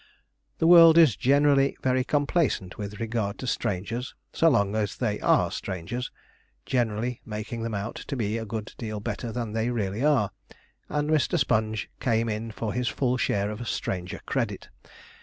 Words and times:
The 0.57 0.65
world 0.65 0.97
is 0.97 1.15
generally 1.15 1.77
very 1.83 2.03
complaisant 2.03 2.75
with 2.79 2.99
regard 2.99 3.37
to 3.37 3.45
strangers, 3.45 4.15
so 4.33 4.49
long 4.49 4.75
as 4.75 4.97
they 4.97 5.19
are 5.19 5.51
strangers, 5.51 6.09
generally 6.65 7.21
making 7.23 7.61
them 7.61 7.75
out 7.75 7.97
to 8.07 8.15
be 8.15 8.39
a 8.39 8.43
good 8.43 8.73
deal 8.79 8.99
better 8.99 9.31
than 9.31 9.53
they 9.53 9.69
really 9.69 10.03
are, 10.03 10.31
and 10.89 11.07
Mr. 11.07 11.37
Sponge 11.37 11.87
came 11.99 12.29
in 12.29 12.49
for 12.49 12.73
his 12.73 12.87
full 12.87 13.15
share 13.17 13.51
of 13.51 13.67
stranger 13.69 14.21
credit. 14.25 14.69